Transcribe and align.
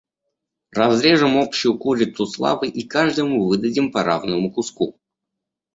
Разрежем 0.71 1.37
общую 1.37 1.77
курицу 1.77 2.25
славы 2.25 2.69
и 2.69 2.87
каждому 2.87 3.45
выдадим 3.45 3.91
по 3.91 4.03
равному 4.03 4.51
куску. 4.51 4.99